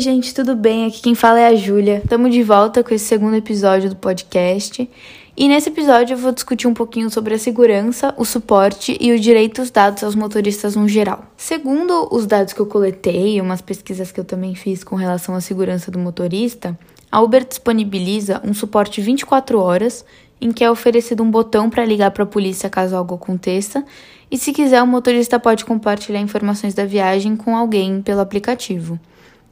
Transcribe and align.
gente, 0.00 0.32
tudo 0.32 0.54
bem? 0.54 0.86
Aqui 0.86 1.00
quem 1.02 1.14
fala 1.14 1.40
é 1.40 1.46
a 1.46 1.54
Júlia. 1.54 2.00
Estamos 2.02 2.32
de 2.32 2.42
volta 2.42 2.84
com 2.84 2.94
esse 2.94 3.04
segundo 3.04 3.34
episódio 3.34 3.90
do 3.90 3.96
podcast. 3.96 4.88
E 5.36 5.48
nesse 5.48 5.70
episódio 5.70 6.14
eu 6.14 6.18
vou 6.18 6.30
discutir 6.30 6.68
um 6.68 6.74
pouquinho 6.74 7.10
sobre 7.10 7.34
a 7.34 7.38
segurança, 7.38 8.14
o 8.16 8.24
suporte 8.24 8.96
e 9.00 9.12
os 9.12 9.20
direitos 9.20 9.70
dados 9.70 10.04
aos 10.04 10.14
motoristas 10.14 10.76
no 10.76 10.88
geral. 10.88 11.24
Segundo 11.36 12.08
os 12.12 12.26
dados 12.26 12.52
que 12.52 12.60
eu 12.60 12.66
coletei 12.66 13.40
umas 13.40 13.60
pesquisas 13.60 14.12
que 14.12 14.20
eu 14.20 14.24
também 14.24 14.54
fiz 14.54 14.84
com 14.84 14.94
relação 14.94 15.34
à 15.34 15.40
segurança 15.40 15.90
do 15.90 15.98
motorista, 15.98 16.78
a 17.10 17.20
Uber 17.20 17.44
disponibiliza 17.44 18.40
um 18.44 18.54
suporte 18.54 19.00
24 19.00 19.58
horas 19.58 20.04
em 20.40 20.52
que 20.52 20.62
é 20.62 20.70
oferecido 20.70 21.22
um 21.22 21.30
botão 21.30 21.68
para 21.68 21.84
ligar 21.84 22.12
para 22.12 22.22
a 22.22 22.26
polícia 22.26 22.70
caso 22.70 22.94
algo 22.94 23.16
aconteça, 23.16 23.84
e 24.30 24.38
se 24.38 24.52
quiser, 24.52 24.80
o 24.80 24.86
motorista 24.86 25.40
pode 25.40 25.64
compartilhar 25.64 26.20
informações 26.20 26.74
da 26.74 26.84
viagem 26.84 27.34
com 27.34 27.56
alguém 27.56 28.00
pelo 28.02 28.20
aplicativo. 28.20 28.98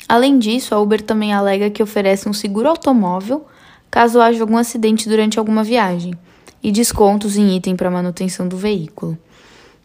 Além 0.08 0.38
disso, 0.38 0.74
a 0.74 0.80
Uber 0.80 1.02
também 1.02 1.32
alega 1.32 1.70
que 1.70 1.82
oferece 1.82 2.28
um 2.28 2.32
seguro 2.32 2.68
automóvel 2.68 3.46
caso 3.90 4.20
haja 4.20 4.42
algum 4.42 4.56
acidente 4.56 5.08
durante 5.08 5.38
alguma 5.38 5.64
viagem 5.64 6.14
e 6.62 6.70
descontos 6.70 7.36
em 7.36 7.56
item 7.56 7.76
para 7.76 7.90
manutenção 7.90 8.46
do 8.46 8.56
veículo. 8.56 9.16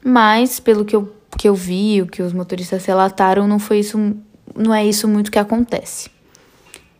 Mas, 0.03 0.59
pelo 0.59 0.83
que 0.83 0.95
eu, 0.95 1.13
que 1.37 1.47
eu 1.47 1.55
vi, 1.55 2.01
o 2.01 2.07
que 2.07 2.21
os 2.21 2.33
motoristas 2.33 2.85
relataram, 2.85 3.47
não 3.47 3.59
foi 3.59 3.79
isso, 3.79 4.15
não 4.55 4.73
é 4.73 4.85
isso 4.85 5.07
muito 5.07 5.31
que 5.31 5.39
acontece. 5.39 6.09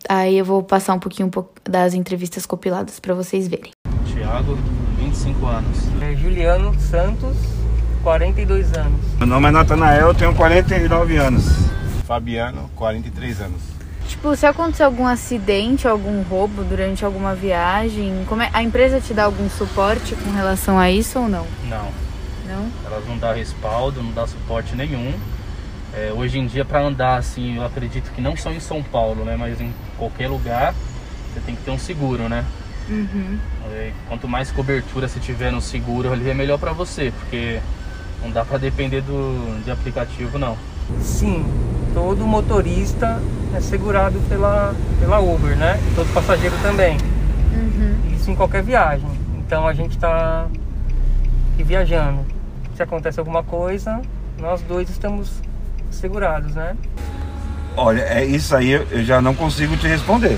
Aí 0.08 0.38
eu 0.38 0.46
vou 0.46 0.64
passar 0.64 0.94
um 0.94 1.00
pouquinho 1.00 1.30
das 1.64 1.94
entrevistas 1.94 2.46
compiladas 2.46 3.00
para 3.00 3.14
vocês 3.14 3.48
verem. 3.48 3.72
Thiago, 4.14 4.58
25 4.98 5.46
anos. 5.46 5.78
É 6.02 6.16
Juliano 6.16 6.80
Santos, 6.80 7.36
42 8.04 8.74
anos. 8.74 9.00
Meu 9.18 9.28
nome 9.28 9.48
é 9.48 9.52
Natanael, 9.52 10.08
eu 10.08 10.14
tenho 10.14 10.34
49 10.36 11.18
anos. 11.18 11.44
Fabiano, 12.12 12.70
43 12.76 13.40
anos. 13.40 13.62
Tipo, 14.06 14.36
se 14.36 14.46
acontecer 14.46 14.84
algum 14.84 15.08
acidente, 15.08 15.88
algum 15.88 16.22
roubo 16.24 16.62
durante 16.62 17.06
alguma 17.06 17.34
viagem, 17.34 18.26
como 18.28 18.42
é, 18.42 18.50
a 18.52 18.62
empresa 18.62 19.00
te 19.00 19.14
dá 19.14 19.24
algum 19.24 19.50
suporte 19.50 20.14
com 20.16 20.30
relação 20.32 20.78
a 20.78 20.92
isso 20.92 21.18
ou 21.18 21.30
não? 21.30 21.48
Não. 21.70 21.88
Não? 22.46 22.70
Elas 22.86 23.08
não 23.08 23.18
dão 23.18 23.34
respaldo, 23.34 24.04
não 24.04 24.12
dá 24.12 24.28
suporte 24.28 24.76
nenhum. 24.76 25.14
É, 25.94 26.12
hoje 26.14 26.38
em 26.38 26.48
dia, 26.48 26.66
para 26.66 26.82
andar 26.82 27.16
assim, 27.16 27.56
eu 27.56 27.66
acredito 27.66 28.12
que 28.12 28.20
não 28.20 28.36
só 28.36 28.52
em 28.52 28.60
São 28.60 28.84
Paulo, 28.84 29.24
né, 29.24 29.38
mas 29.38 29.62
em 29.62 29.74
qualquer 29.98 30.28
lugar, 30.28 30.74
você 31.34 31.40
tem 31.46 31.56
que 31.56 31.64
ter 31.64 31.72
um 31.72 31.80
seguro, 31.80 32.28
né? 32.28 32.44
Uhum. 32.90 33.40
É, 33.72 33.94
quanto 34.10 34.28
mais 34.28 34.52
cobertura 34.52 35.08
você 35.08 35.22
tiver 35.22 35.50
no 35.50 35.62
seguro 35.62 36.12
ali, 36.12 36.30
é 36.30 36.34
melhor 36.34 36.60
para 36.60 36.74
você, 36.74 37.14
porque 37.22 37.62
não 38.22 38.30
dá 38.32 38.44
para 38.44 38.58
depender 38.58 39.00
do, 39.00 39.64
de 39.64 39.72
aplicativo, 39.72 40.38
não. 40.38 40.58
Sim, 41.02 41.46
todo 41.94 42.26
motorista 42.26 43.22
é 43.56 43.60
segurado 43.60 44.20
pela, 44.30 44.74
pela 45.00 45.20
Uber, 45.20 45.56
né? 45.56 45.80
E 45.92 45.96
todo 45.96 46.12
passageiro 46.14 46.56
também. 46.62 46.98
Uhum. 47.54 48.16
Isso 48.16 48.32
em 48.32 48.36
qualquer 48.36 48.64
viagem. 48.64 49.10
Então 49.38 49.68
a 49.68 49.74
gente 49.74 49.92
está 49.92 50.48
viajando. 51.58 52.26
Se 52.76 52.84
acontece 52.84 53.20
alguma 53.20 53.44
coisa, 53.44 54.02
nós 54.40 54.62
dois 54.62 54.90
estamos 54.90 55.30
segurados, 55.90 56.56
né? 56.56 56.76
Olha, 57.76 58.02
é 58.02 58.26
isso 58.26 58.56
aí 58.56 58.72
eu 58.72 59.04
já 59.04 59.22
não 59.22 59.34
consigo 59.34 59.78
te 59.78 59.88
responder. 59.88 60.38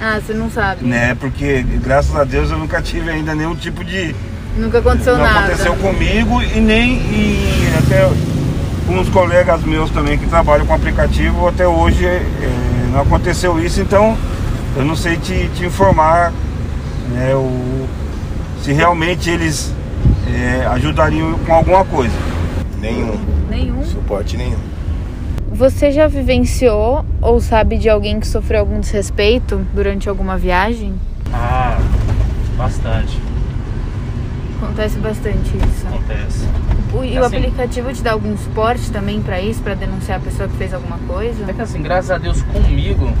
Ah, 0.00 0.20
você 0.20 0.32
não 0.32 0.50
sabe? 0.50 0.84
Né? 0.84 1.14
Porque 1.14 1.62
graças 1.62 2.14
a 2.14 2.24
Deus 2.24 2.50
eu 2.50 2.58
nunca 2.58 2.80
tive 2.82 3.10
ainda 3.10 3.34
nenhum 3.34 3.54
tipo 3.54 3.84
de. 3.84 4.14
Nunca 4.56 4.78
aconteceu 4.78 5.16
não 5.16 5.24
nada. 5.24 5.46
aconteceu 5.46 5.74
comigo 5.76 6.42
e 6.42 6.60
nem 6.60 6.96
e 6.96 7.66
até 7.78 8.04
com 8.86 8.98
os 9.00 9.08
colegas 9.08 9.62
meus 9.62 9.90
também 9.90 10.18
que 10.18 10.26
trabalham 10.26 10.66
com 10.66 10.74
aplicativo, 10.74 11.48
até 11.48 11.66
hoje 11.66 12.06
é, 12.06 12.22
não 12.92 13.00
aconteceu 13.00 13.58
isso, 13.58 13.80
então 13.80 14.16
eu 14.76 14.84
não 14.84 14.96
sei 14.96 15.16
te, 15.16 15.48
te 15.54 15.64
informar 15.64 16.32
né, 17.10 17.34
o, 17.34 17.86
se 18.62 18.72
realmente 18.72 19.30
eles 19.30 19.72
é, 20.26 20.66
ajudariam 20.66 21.38
com 21.38 21.52
alguma 21.52 21.84
coisa. 21.84 22.14
Nenhum. 22.80 23.18
Nenhum? 23.48 23.84
Suporte 23.84 24.36
nenhum. 24.36 24.58
Você 25.52 25.92
já 25.92 26.08
vivenciou 26.08 27.04
ou 27.22 27.40
sabe 27.40 27.78
de 27.78 27.88
alguém 27.88 28.18
que 28.18 28.26
sofreu 28.26 28.60
algum 28.60 28.80
desrespeito 28.80 29.64
durante 29.72 30.08
alguma 30.08 30.36
viagem? 30.36 30.94
Ah, 31.32 31.78
bastante. 32.56 33.18
Acontece 34.62 34.98
bastante 34.98 35.56
isso. 35.56 35.86
Acontece. 35.86 36.48
O, 36.92 37.04
e 37.04 37.18
Assim- 37.18 37.18
o 37.18 37.24
aplicativo 37.38 37.92
te 37.92 38.02
dá 38.02 38.12
algum 38.12 38.36
suporte 38.36 38.90
também 38.90 39.20
pra 39.20 39.40
isso, 39.40 39.60
pra 39.62 39.74
denunciar 39.74 40.18
a 40.18 40.20
pessoa 40.20 40.48
que 40.48 40.56
fez 40.56 40.72
alguma 40.72 40.98
coisa? 40.98 41.44
É 41.48 41.52
que 41.52 41.60
assim, 41.60 41.82
graças 41.82 42.10
a 42.10 42.18
Deus 42.18 42.42
comigo 42.42 43.12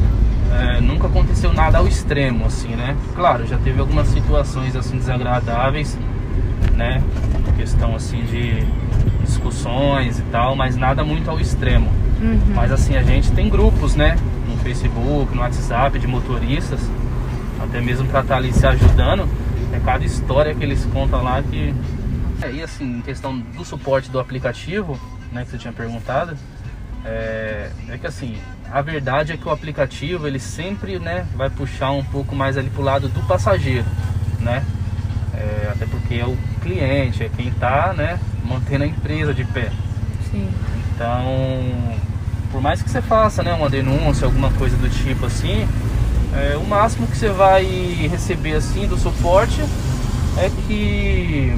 é, 0.52 0.80
nunca 0.80 1.08
aconteceu 1.08 1.52
nada 1.52 1.78
ao 1.78 1.88
extremo, 1.88 2.46
assim, 2.46 2.68
né? 2.68 2.96
Claro, 3.16 3.46
já 3.46 3.58
teve 3.58 3.80
algumas 3.80 4.06
situações 4.08 4.76
assim 4.76 4.96
desagradáveis, 4.96 5.98
né? 6.74 7.02
Questão 7.56 7.94
assim 7.96 8.22
de 8.22 8.64
discussões 9.24 10.18
e 10.18 10.22
tal, 10.22 10.54
mas 10.54 10.76
nada 10.76 11.02
muito 11.04 11.28
ao 11.30 11.40
extremo. 11.40 11.90
Uhum. 12.20 12.38
Mas 12.54 12.70
assim, 12.70 12.96
a 12.96 13.02
gente 13.02 13.30
tem 13.32 13.48
grupos, 13.48 13.96
né? 13.96 14.16
No 14.48 14.56
Facebook, 14.58 15.34
no 15.34 15.40
WhatsApp 15.40 15.98
de 15.98 16.06
motoristas, 16.06 16.80
até 17.60 17.80
mesmo 17.80 18.06
pra 18.06 18.20
estar 18.20 18.36
ali 18.36 18.52
se 18.52 18.66
ajudando. 18.66 19.28
É 19.74 19.80
cada 19.84 20.04
história 20.04 20.54
que 20.54 20.62
eles 20.62 20.84
contam 20.86 21.22
lá 21.22 21.42
que. 21.42 21.74
É, 22.42 22.50
e 22.52 22.62
assim, 22.62 22.98
em 22.98 23.00
questão 23.02 23.38
do 23.38 23.64
suporte 23.64 24.10
do 24.10 24.20
aplicativo, 24.20 24.98
né, 25.32 25.44
que 25.44 25.50
você 25.50 25.58
tinha 25.58 25.72
perguntado, 25.72 26.36
é, 27.04 27.70
é 27.88 27.98
que 27.98 28.06
assim, 28.06 28.36
a 28.70 28.80
verdade 28.80 29.32
é 29.32 29.36
que 29.36 29.46
o 29.46 29.50
aplicativo 29.50 30.26
ele 30.26 30.38
sempre 30.38 30.98
né, 30.98 31.26
vai 31.34 31.50
puxar 31.50 31.90
um 31.90 32.04
pouco 32.04 32.34
mais 32.34 32.56
ali 32.56 32.70
pro 32.70 32.82
lado 32.82 33.08
do 33.08 33.20
passageiro, 33.26 33.86
né? 34.40 34.64
É, 35.34 35.68
até 35.72 35.86
porque 35.86 36.14
é 36.14 36.24
o 36.24 36.36
cliente, 36.62 37.24
é 37.24 37.28
quem 37.28 37.50
tá 37.52 37.92
né, 37.92 38.20
mantendo 38.44 38.84
a 38.84 38.86
empresa 38.86 39.34
de 39.34 39.44
pé. 39.44 39.70
Sim. 40.30 40.48
Então, 40.94 41.96
por 42.52 42.60
mais 42.62 42.80
que 42.80 42.88
você 42.88 43.02
faça 43.02 43.42
né, 43.42 43.52
uma 43.52 43.68
denúncia, 43.68 44.26
alguma 44.26 44.50
coisa 44.52 44.76
do 44.76 44.88
tipo 44.88 45.26
assim, 45.26 45.66
é, 46.36 46.56
o 46.56 46.64
máximo 46.66 47.06
que 47.06 47.16
você 47.16 47.28
vai 47.28 47.64
receber 48.10 48.54
assim 48.54 48.86
do 48.86 48.96
suporte 48.96 49.60
é 50.36 50.50
que 50.66 51.56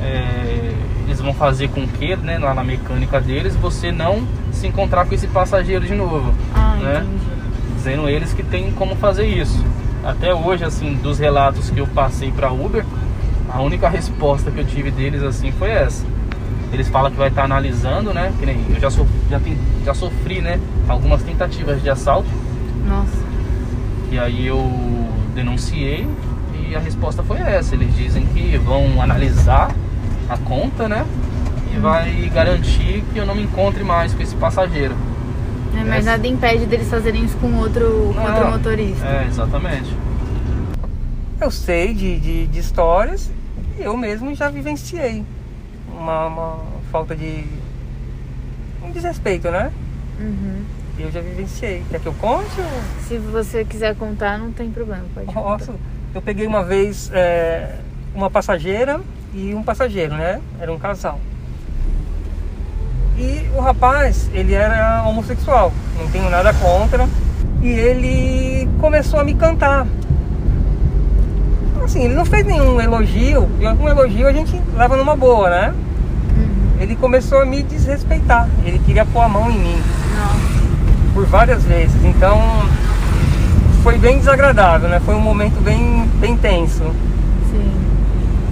é, 0.00 0.74
eles 1.06 1.20
vão 1.20 1.34
fazer 1.34 1.68
com 1.68 1.86
que, 1.86 2.14
né, 2.16 2.38
lá 2.38 2.54
na 2.54 2.64
mecânica 2.64 3.20
deles, 3.20 3.56
você 3.56 3.90
não 3.90 4.26
se 4.52 4.66
encontrar 4.66 5.06
com 5.06 5.14
esse 5.14 5.26
passageiro 5.26 5.84
de 5.84 5.94
novo. 5.94 6.32
Ah, 6.54 6.76
né? 6.80 7.04
entendi. 7.04 7.32
Dizendo 7.76 8.08
eles 8.08 8.32
que 8.32 8.42
tem 8.42 8.70
como 8.72 8.94
fazer 8.96 9.26
isso. 9.26 9.64
Até 10.04 10.34
hoje, 10.34 10.64
assim, 10.64 10.94
dos 10.94 11.18
relatos 11.18 11.70
que 11.70 11.78
eu 11.78 11.86
passei 11.88 12.30
para 12.30 12.52
Uber, 12.52 12.84
a 13.48 13.60
única 13.60 13.88
resposta 13.88 14.50
que 14.50 14.58
eu 14.58 14.64
tive 14.64 14.90
deles 14.90 15.22
assim 15.22 15.52
foi 15.52 15.70
essa. 15.70 16.04
Eles 16.72 16.88
falam 16.88 17.10
que 17.10 17.16
vai 17.16 17.28
estar 17.28 17.44
analisando, 17.44 18.14
né? 18.14 18.32
Que 18.38 18.46
nem 18.46 18.64
eu 18.70 18.80
já, 18.80 18.90
so, 18.90 19.06
já, 19.28 19.38
tem, 19.38 19.58
já 19.84 19.92
sofri, 19.92 20.40
né? 20.40 20.58
Algumas 20.88 21.22
tentativas 21.22 21.82
de 21.82 21.90
assalto. 21.90 22.28
E 24.12 24.18
aí 24.18 24.46
eu 24.46 24.70
denunciei 25.34 26.06
e 26.68 26.76
a 26.76 26.78
resposta 26.78 27.22
foi 27.22 27.38
essa. 27.38 27.74
Eles 27.74 27.96
dizem 27.96 28.26
que 28.26 28.58
vão 28.58 29.00
analisar 29.00 29.74
a 30.28 30.36
conta, 30.36 30.86
né? 30.86 31.06
E 31.74 31.78
vai 31.78 32.30
garantir 32.32 33.02
que 33.10 33.18
eu 33.18 33.24
não 33.24 33.34
me 33.34 33.44
encontre 33.44 33.82
mais 33.82 34.12
com 34.12 34.22
esse 34.22 34.36
passageiro. 34.36 34.94
É, 35.74 35.78
mas 35.84 36.00
Essa- 36.06 36.10
nada 36.10 36.26
impede 36.28 36.66
deles 36.66 36.88
fazerem 36.90 37.24
isso 37.24 37.38
com 37.38 37.54
outro, 37.56 38.12
com 38.14 38.20
outro 38.20 38.50
motorista. 38.50 39.06
É, 39.06 39.26
exatamente. 39.26 39.96
Eu 41.40 41.50
sei 41.50 41.94
de, 41.94 42.20
de, 42.20 42.46
de 42.48 42.58
histórias 42.58 43.30
e 43.78 43.82
eu 43.82 43.96
mesmo 43.96 44.34
já 44.34 44.50
vivenciei 44.50 45.24
uma, 45.98 46.26
uma 46.26 46.58
falta 46.92 47.16
de. 47.16 47.44
um 48.84 48.90
desrespeito, 48.90 49.50
né? 49.50 49.72
Uhum. 50.20 50.62
Eu 50.98 51.10
já 51.10 51.20
vivenciei. 51.20 51.82
Quer 51.90 52.00
que 52.00 52.06
eu 52.06 52.14
conte? 52.14 52.60
ou- 52.60 53.02
Se 53.08 53.16
você 53.18 53.64
quiser 53.64 53.94
contar, 53.96 54.38
não 54.38 54.52
tem 54.52 54.70
problema, 54.70 55.04
pode 55.14 55.26
contar. 55.26 55.72
Eu 56.14 56.20
peguei 56.22 56.46
uma 56.46 56.62
vez 56.62 57.10
é, 57.14 57.76
uma 58.14 58.30
passageira 58.30 59.00
e 59.34 59.54
um 59.54 59.62
passageiro, 59.62 60.14
né? 60.14 60.40
Era 60.60 60.72
um 60.72 60.78
casal. 60.78 61.18
E 63.16 63.48
o 63.56 63.60
rapaz, 63.60 64.28
ele 64.34 64.52
era 64.54 65.02
homossexual, 65.04 65.72
não 65.98 66.08
tenho 66.10 66.28
nada 66.30 66.52
contra. 66.54 67.06
E 67.62 67.68
ele 67.68 68.68
começou 68.80 69.20
a 69.20 69.24
me 69.24 69.34
cantar. 69.34 69.86
Assim, 71.84 72.04
ele 72.04 72.14
não 72.14 72.24
fez 72.24 72.44
nenhum 72.46 72.80
elogio, 72.80 73.48
e 73.60 73.66
algum 73.66 73.88
elogio 73.88 74.26
a 74.28 74.32
gente 74.32 74.60
leva 74.76 74.96
numa 74.96 75.16
boa, 75.16 75.50
né? 75.50 75.74
Ele 76.80 76.96
começou 76.96 77.40
a 77.40 77.44
me 77.46 77.62
desrespeitar. 77.62 78.48
Ele 78.64 78.78
queria 78.80 79.04
pôr 79.06 79.20
a 79.20 79.28
mão 79.28 79.50
em 79.50 79.58
mim 79.58 79.82
Nossa. 80.16 80.61
Por 81.12 81.26
várias 81.26 81.62
vezes. 81.64 82.04
Então 82.04 82.40
foi 83.82 83.98
bem 83.98 84.18
desagradável, 84.18 84.88
né? 84.88 85.00
Foi 85.00 85.14
um 85.14 85.20
momento 85.20 85.60
bem, 85.60 86.08
bem 86.20 86.36
tenso, 86.36 86.84
Sim. 87.50 87.72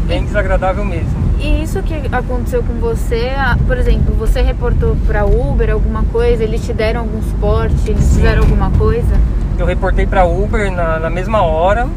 bem 0.07 0.25
desagradável 0.25 0.85
mesmo. 0.85 1.31
E 1.39 1.63
isso 1.63 1.83
que 1.83 1.95
aconteceu 2.13 2.63
com 2.63 2.75
você, 2.75 3.31
por 3.67 3.79
exemplo, 3.79 4.15
você 4.15 4.43
reportou 4.43 4.97
para 5.07 5.25
Uber 5.25 5.71
alguma 5.71 6.03
coisa, 6.05 6.45
eles 6.45 6.65
te 6.65 6.73
deram 6.73 7.01
algum 7.01 7.23
suporte, 7.23 7.91
eles 7.91 8.05
Sim. 8.05 8.17
fizeram 8.17 8.43
alguma 8.43 8.71
coisa? 8.73 9.15
Eu 9.59 9.67
reportei 9.67 10.07
para 10.07 10.25
Uber 10.25 10.71
na, 10.71 10.99
na 10.99 11.11
mesma 11.11 11.43
hora 11.43 11.89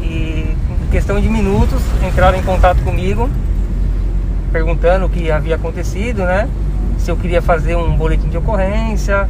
e 0.00 0.56
em 0.82 0.90
questão 0.90 1.20
de 1.20 1.28
minutos 1.28 1.80
entraram 2.06 2.38
em 2.38 2.42
contato 2.42 2.82
comigo 2.82 3.28
perguntando 4.52 5.06
o 5.06 5.08
que 5.08 5.30
havia 5.30 5.54
acontecido, 5.54 6.24
né? 6.24 6.48
Se 6.98 7.10
eu 7.10 7.16
queria 7.16 7.40
fazer 7.40 7.76
um 7.76 7.96
boletim 7.96 8.28
de 8.28 8.36
ocorrência, 8.36 9.28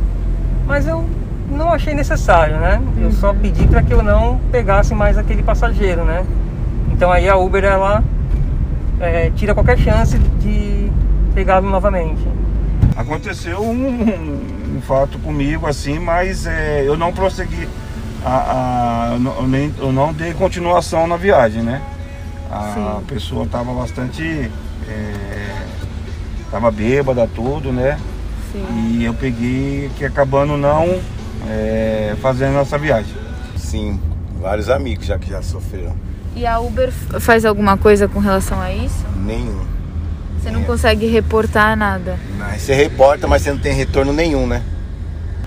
mas 0.70 0.86
eu 0.86 1.04
não 1.50 1.72
achei 1.72 1.94
necessário, 1.94 2.56
né? 2.56 2.80
Eu 2.96 3.06
uhum. 3.06 3.12
só 3.12 3.34
pedi 3.34 3.66
para 3.66 3.82
que 3.82 3.92
eu 3.92 4.04
não 4.04 4.38
pegasse 4.52 4.94
mais 4.94 5.18
aquele 5.18 5.42
passageiro, 5.42 6.04
né? 6.04 6.24
Então 6.92 7.10
aí 7.10 7.28
a 7.28 7.36
Uber 7.36 7.64
ela 7.64 8.04
é, 9.00 9.30
tira 9.34 9.52
qualquer 9.52 9.76
chance 9.76 10.16
de 10.16 10.88
pegá-lo 11.34 11.68
novamente. 11.68 12.24
Aconteceu 12.96 13.60
um, 13.60 14.76
um, 14.76 14.80
fato 14.80 15.18
comigo 15.18 15.66
assim, 15.66 15.98
mas 15.98 16.46
é, 16.46 16.84
eu 16.86 16.96
não 16.96 17.12
prossegui, 17.12 17.68
a, 18.24 19.10
a, 19.10 19.18
eu, 19.40 19.48
nem, 19.48 19.74
eu 19.76 19.90
não 19.90 20.12
dei 20.12 20.32
continuação 20.34 21.08
na 21.08 21.16
viagem, 21.16 21.62
né? 21.62 21.82
A 22.48 22.74
Sim. 22.74 23.04
pessoa 23.06 23.44
estava 23.44 23.72
bastante 23.72 24.48
Tava 26.50 26.70
bêbada, 26.72 27.28
tudo, 27.32 27.72
né? 27.72 27.96
Sim. 28.52 28.98
E 28.98 29.04
eu 29.04 29.14
peguei 29.14 29.90
que 29.96 30.04
acabando 30.04 30.56
não 30.56 31.00
é, 31.48 32.14
fazendo 32.20 32.58
essa 32.58 32.78
viagem. 32.78 33.14
Sim, 33.56 34.00
vários 34.40 34.68
amigos 34.68 35.06
já 35.06 35.18
que 35.18 35.30
já 35.30 35.42
sofreram. 35.42 35.94
E 36.34 36.46
a 36.46 36.58
Uber 36.60 36.92
faz 37.20 37.44
alguma 37.44 37.76
coisa 37.76 38.08
com 38.08 38.18
relação 38.18 38.60
a 38.60 38.72
isso? 38.72 39.04
Nenhum. 39.16 39.64
Você 40.40 40.50
não 40.50 40.64
consegue 40.64 41.06
reportar 41.06 41.76
nada? 41.76 42.18
Não, 42.38 42.48
você 42.58 42.72
reporta, 42.72 43.26
mas 43.26 43.42
você 43.42 43.52
não 43.52 43.58
tem 43.58 43.74
retorno 43.74 44.12
nenhum, 44.12 44.46
né? 44.46 44.62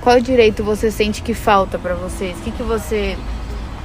Qual 0.02 0.20
direito 0.20 0.64
você 0.64 0.92
sente 0.92 1.24
que 1.24 1.34
falta 1.34 1.80
para 1.80 1.96
vocês? 1.96 2.38
O 2.38 2.42
que, 2.42 2.52
que 2.52 2.62
você 2.62 3.18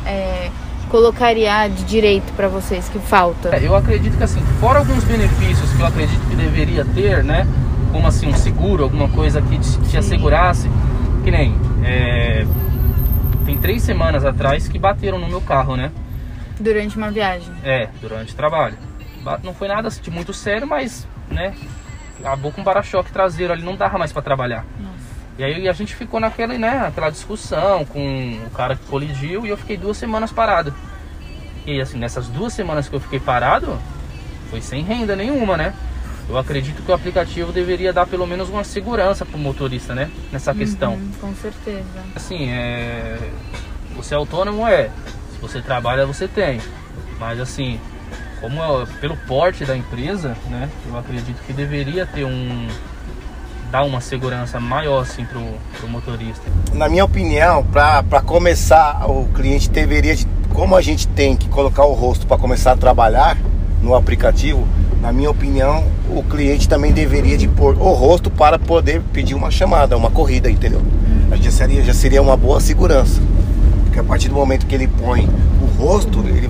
é, 0.05 0.51
colocaria 0.91 1.69
de 1.69 1.85
direito 1.85 2.31
para 2.35 2.49
vocês 2.49 2.89
que 2.89 2.99
falta? 2.99 3.57
É, 3.57 3.65
eu 3.65 3.75
acredito 3.75 4.19
que 4.19 4.25
assim, 4.25 4.43
fora 4.61 4.81
alguns 4.81 5.05
benefícios 5.05 5.71
que 5.73 5.81
eu 5.81 5.87
acredito 5.87 6.21
que 6.29 6.37
deveria 6.37 6.85
ter, 6.85 7.25
né? 7.25 7.47
Como 7.93 8.07
assim 8.07 8.29
um 8.29 8.35
seguro, 8.35 8.85
alguma 8.85 9.09
coisa 9.09 9.41
que 9.41 9.59
te, 9.59 9.81
te 9.89 9.97
assegurasse, 9.97 10.69
que 11.25 11.31
nem 11.31 11.57
é, 11.85 12.47
tem 13.45 13.57
três 13.57 13.83
semanas 13.83 14.25
atrás 14.25 14.69
que 14.69 14.79
bateram 14.79 15.19
no 15.19 15.27
meu 15.27 15.41
carro, 15.41 15.77
né? 15.77 15.91
Durante 16.61 16.97
uma 16.97 17.11
viagem? 17.11 17.53
É, 17.65 17.89
durante 18.01 18.33
o 18.33 18.37
trabalho. 18.37 18.77
Não 19.43 19.55
foi 19.55 19.69
nada 19.69 19.89
assim, 19.89 20.03
de 20.03 20.11
muito 20.11 20.33
sério, 20.33 20.67
mas, 20.67 21.07
né? 21.31 21.55
Acabou 22.21 22.53
com 22.53 22.61
um 22.61 22.65
para-choque 22.65 23.13
traseiro 23.13 23.53
ali, 23.53 23.63
não 23.63 23.77
dava 23.77 23.97
mais 23.99 24.13
para 24.13 24.23
trabalhar. 24.23 24.65
Nossa. 24.79 24.99
E 25.39 25.45
aí 25.45 25.69
a 25.69 25.73
gente 25.73 25.95
ficou 25.95 26.19
naquela, 26.19 26.59
né, 26.59 26.87
aquela 26.89 27.11
discussão 27.11 27.85
com 27.85 28.41
o 28.45 28.51
cara 28.51 28.75
que 28.75 28.85
colidiu 28.87 29.47
e 29.47 29.51
eu 29.51 29.57
fiquei 29.57 29.77
duas 29.77 29.97
semanas 29.97 30.33
parado. 30.33 30.75
E 31.65 31.81
assim, 31.81 31.97
nessas 31.97 32.27
duas 32.29 32.53
semanas 32.53 32.89
que 32.89 32.97
eu 32.97 33.01
fiquei 33.01 33.21
parado, 33.21 33.79
foi 34.51 34.61
sem 34.61 34.83
renda 34.83 35.15
nenhuma, 35.15 35.57
né? 35.57 35.75
Eu 36.29 36.37
acredito 36.37 36.83
que 36.83 36.91
o 36.91 36.95
aplicativo 36.95 37.53
deveria 37.53 37.93
dar 37.93 38.07
pelo 38.07 38.27
menos 38.27 38.51
uma 38.51 38.63
segurança 38.63 39.25
para 39.25 39.37
o 39.37 39.41
motorista, 39.41 39.95
né? 39.95 40.11
Nessa 40.31 40.53
uhum, 40.53 40.59
questão. 40.59 40.99
Com 41.21 41.35
certeza. 41.35 41.85
Assim, 42.15 42.51
é... 42.51 43.19
você 43.97 44.15
é 44.15 44.17
autônomo 44.17 44.67
é. 44.67 44.91
Se 45.33 45.41
você 45.41 45.63
trabalha, 45.63 46.05
você 46.05 46.29
tem. 46.29 46.61
Mas 47.19 47.41
assim, 47.41 47.81
como 48.41 48.63
é, 48.63 48.87
pelo 49.01 49.17
porte 49.17 49.65
da 49.65 49.77
empresa, 49.77 50.37
né? 50.51 50.69
Eu 50.87 50.99
acredito 50.99 51.41
que 51.47 51.53
deveria 51.53 52.05
ter 52.05 52.25
um, 52.25 52.69
dar 53.71 53.85
uma 53.85 54.01
segurança 54.01 54.61
maior 54.61 55.03
assim 55.03 55.25
pro, 55.25 55.43
pro 55.79 55.89
motorista? 55.89 56.43
Na 56.73 56.89
minha 56.89 57.05
opinião, 57.05 57.65
para 57.65 58.21
começar, 58.21 59.09
o 59.09 59.27
cliente 59.29 59.71
deveria, 59.71 60.15
como 60.53 60.77
a 60.77 60.81
gente 60.81 61.09
tem 61.09 61.37
que 61.37 61.49
colocar 61.49 61.85
o 61.85 61.95
rosto 61.95 62.27
para 62.27 62.39
começar 62.39 62.73
a 62.73 62.77
trabalhar 62.77 63.37
no 63.83 63.95
aplicativo, 63.95 64.67
na 65.01 65.13
minha 65.13 65.31
opinião, 65.31 65.85
o 66.11 66.23
cliente 66.23 66.69
também 66.69 66.93
deveria 66.93 67.37
de 67.37 67.47
pôr 67.49 67.77
o 67.79 67.93
rosto 67.93 68.31
para 68.31 68.59
poder 68.59 69.03
pedir 69.13 69.35
uma 69.35 69.51
chamada, 69.51 69.97
uma 69.97 70.11
corrida, 70.11 70.51
entendeu? 70.51 70.83
Já 71.41 71.51
seria, 71.51 71.83
já 71.83 71.95
seria 71.95 72.23
uma 72.23 72.37
boa 72.37 72.61
segurança. 72.61 73.21
Porque 73.85 74.01
a 74.01 74.05
partir 74.05 74.29
do 74.29 74.35
momento 74.35 74.67
que 74.67 74.75
ele 74.75 74.89
põe 74.89 75.29
o 75.63 75.83
rosto, 75.83 76.21
ele 76.21 76.49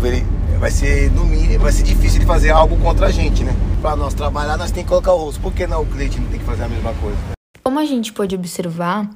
vai 0.59 0.71
ser 0.71 1.11
no 1.13 1.25
mínimo, 1.25 1.61
vai 1.61 1.73
ser 1.73 1.83
difícil 1.83 2.21
de 2.21 2.27
fazer 2.27 2.51
algo 2.51 2.77
contra 2.79 3.07
a 3.07 3.11
gente, 3.11 3.45
né? 3.45 3.55
Para 3.81 3.97
nós 3.97 4.15
trabalhar, 4.15 4.57
nós 4.57 4.71
temos 4.71 4.85
que 4.85 4.89
colocar 4.89 5.13
o 5.13 5.25
rosto. 5.25 5.41
Por 5.41 5.53
que 5.53 5.67
não 5.67 5.83
o 5.83 5.87
cliente 5.87 6.19
não 6.21 6.29
tem 6.29 6.39
que 6.39 6.45
fazer 6.45 6.65
a 6.65 6.69
mesma 6.69 6.93
coisa? 6.95 7.19
Como 7.63 7.79
a 7.79 7.85
gente 7.85 8.13
pode 8.13 8.35
observar, 8.35 9.09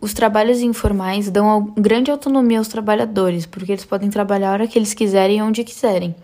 os 0.00 0.12
trabalhos 0.14 0.60
informais 0.60 1.30
dão 1.30 1.72
grande 1.76 2.10
autonomia 2.10 2.58
aos 2.58 2.68
trabalhadores, 2.68 3.46
porque 3.46 3.72
eles 3.72 3.84
podem 3.84 4.10
trabalhar 4.10 4.50
a 4.50 4.52
hora 4.52 4.66
que 4.68 4.78
eles 4.78 4.94
quiserem 4.94 5.38
e 5.38 5.42
onde 5.42 5.64
quiserem. 5.64 6.14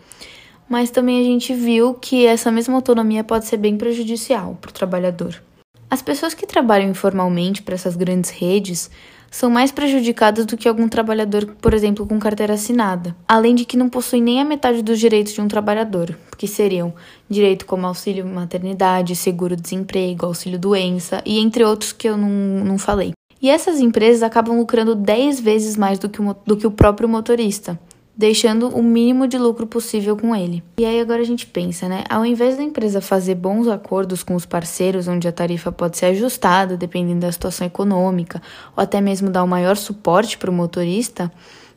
Mas 0.68 0.90
também 0.90 1.20
a 1.20 1.24
gente 1.24 1.54
viu 1.54 1.94
que 1.94 2.26
essa 2.26 2.50
mesma 2.50 2.74
autonomia 2.74 3.22
pode 3.22 3.46
ser 3.46 3.56
bem 3.56 3.76
prejudicial 3.76 4.56
para 4.60 4.70
o 4.70 4.74
trabalhador. 4.74 5.42
As 5.90 6.02
pessoas 6.02 6.34
que 6.34 6.46
trabalham 6.46 6.90
informalmente 6.90 7.62
para 7.62 7.74
essas 7.74 7.94
grandes 7.94 8.30
redes 8.30 8.90
são 9.30 9.50
mais 9.50 9.72
prejudicadas 9.72 10.46
do 10.46 10.56
que 10.56 10.68
algum 10.68 10.88
trabalhador, 10.88 11.44
por 11.60 11.74
exemplo, 11.74 12.06
com 12.06 12.20
carteira 12.20 12.54
assinada, 12.54 13.16
além 13.26 13.54
de 13.54 13.64
que 13.64 13.76
não 13.76 13.88
possuem 13.88 14.22
nem 14.22 14.40
a 14.40 14.44
metade 14.44 14.80
dos 14.80 14.98
direitos 14.98 15.32
de 15.32 15.40
um 15.40 15.48
trabalhador, 15.48 16.16
que 16.38 16.46
seriam 16.46 16.94
direito 17.28 17.66
como 17.66 17.84
auxílio 17.84 18.24
maternidade, 18.24 19.16
seguro-desemprego, 19.16 20.24
auxílio-doença 20.24 21.20
e 21.26 21.40
entre 21.40 21.64
outros 21.64 21.92
que 21.92 22.08
eu 22.08 22.16
não, 22.16 22.28
não 22.64 22.78
falei. 22.78 23.12
E 23.42 23.50
essas 23.50 23.80
empresas 23.80 24.22
acabam 24.22 24.56
lucrando 24.56 24.94
10 24.94 25.40
vezes 25.40 25.76
mais 25.76 25.98
do 25.98 26.08
que, 26.08 26.22
o, 26.22 26.36
do 26.46 26.56
que 26.56 26.66
o 26.66 26.70
próprio 26.70 27.08
motorista, 27.08 27.78
deixando 28.16 28.68
o 28.68 28.82
mínimo 28.82 29.26
de 29.26 29.36
lucro 29.36 29.66
possível 29.66 30.16
com 30.16 30.34
ele. 30.34 30.62
E 30.78 30.84
aí 30.84 31.00
agora 31.00 31.20
a 31.20 31.24
gente 31.24 31.46
pensa, 31.46 31.88
né? 31.88 32.04
Ao 32.08 32.24
invés 32.24 32.56
da 32.56 32.62
empresa 32.62 33.00
fazer 33.00 33.34
bons 33.34 33.66
acordos 33.66 34.22
com 34.22 34.34
os 34.34 34.46
parceiros, 34.46 35.08
onde 35.08 35.26
a 35.26 35.32
tarifa 35.32 35.72
pode 35.72 35.98
ser 35.98 36.06
ajustada 36.06 36.76
dependendo 36.76 37.20
da 37.20 37.32
situação 37.32 37.66
econômica, 37.66 38.40
ou 38.76 38.82
até 38.82 39.00
mesmo 39.00 39.30
dar 39.30 39.42
o 39.42 39.48
maior 39.48 39.76
suporte 39.76 40.38
para 40.38 40.50
o 40.50 40.54
motorista, 40.54 41.30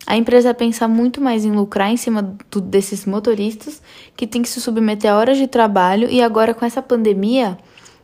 a 0.05 0.15
empresa 0.15 0.53
pensa 0.53 0.87
muito 0.87 1.19
mais 1.19 1.43
em 1.43 1.51
lucrar 1.51 1.91
em 1.91 1.97
cima 1.97 2.35
do, 2.49 2.61
desses 2.61 3.05
motoristas 3.05 3.81
que 4.15 4.27
tem 4.27 4.41
que 4.41 4.47
se 4.47 4.61
submeter 4.61 5.11
a 5.11 5.17
horas 5.17 5.37
de 5.37 5.47
trabalho 5.47 6.07
e 6.09 6.21
agora 6.21 6.53
com 6.53 6.63
essa 6.63 6.81
pandemia, 6.81 7.57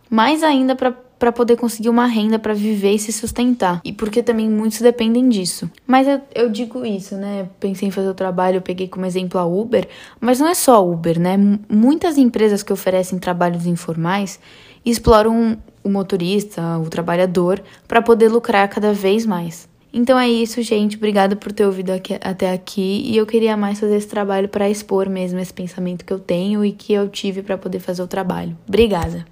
mais 0.09 0.43
ainda 0.43 0.75
para 0.75 0.93
para 1.23 1.31
poder 1.31 1.55
conseguir 1.55 1.87
uma 1.87 2.05
renda 2.05 2.37
para 2.37 2.53
viver 2.53 2.95
e 2.95 2.99
se 2.99 3.13
sustentar. 3.13 3.79
E 3.85 3.93
porque 3.93 4.21
também 4.21 4.49
muitos 4.49 4.81
dependem 4.81 5.29
disso. 5.29 5.71
Mas 5.87 6.05
eu, 6.05 6.19
eu, 6.35 6.49
digo 6.49 6.85
isso, 6.85 7.15
né? 7.15 7.47
Pensei 7.61 7.87
em 7.87 7.91
fazer 7.91 8.09
o 8.09 8.13
trabalho, 8.13 8.57
eu 8.57 8.61
peguei 8.61 8.89
como 8.89 9.05
exemplo 9.05 9.39
a 9.39 9.45
Uber, 9.45 9.87
mas 10.19 10.41
não 10.41 10.49
é 10.49 10.53
só 10.53 10.75
a 10.75 10.79
Uber, 10.81 11.17
né? 11.17 11.37
Muitas 11.69 12.17
empresas 12.17 12.61
que 12.61 12.73
oferecem 12.73 13.17
trabalhos 13.17 13.65
informais 13.65 14.37
exploram 14.85 15.57
o 15.81 15.89
motorista, 15.89 16.77
o 16.79 16.89
trabalhador, 16.89 17.63
para 17.87 18.01
poder 18.01 18.27
lucrar 18.27 18.67
cada 18.67 18.91
vez 18.91 19.25
mais. 19.25 19.69
Então 19.93 20.19
é 20.19 20.27
isso, 20.27 20.59
gente. 20.63 20.97
Obrigada 20.97 21.35
por 21.35 21.51
ter 21.51 21.65
ouvido 21.65 21.91
aqui, 21.91 22.17
até 22.19 22.51
aqui. 22.51 23.03
E 23.05 23.15
eu 23.15 23.27
queria 23.27 23.55
mais 23.55 23.79
fazer 23.79 23.95
esse 23.95 24.07
trabalho 24.07 24.49
para 24.49 24.67
expor 24.67 25.07
mesmo 25.07 25.39
esse 25.39 25.53
pensamento 25.53 26.03
que 26.03 26.11
eu 26.11 26.19
tenho 26.19 26.65
e 26.65 26.71
que 26.71 26.91
eu 26.91 27.07
tive 27.07 27.43
para 27.43 27.57
poder 27.57 27.79
fazer 27.79 28.01
o 28.01 28.07
trabalho. 28.07 28.57
Obrigada. 28.67 29.21